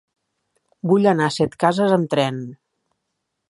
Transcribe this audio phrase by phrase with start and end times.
[0.91, 2.41] Vull anar a Setcases amb tren.